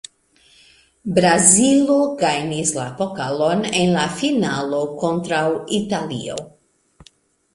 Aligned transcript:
Brazilo 1.17 1.97
gajnis 2.21 2.71
la 2.77 2.85
pokalon 3.01 3.61
en 3.81 3.93
la 3.97 4.05
finalo 4.21 4.79
kontraŭ 5.03 5.45
Italio. 5.81 6.39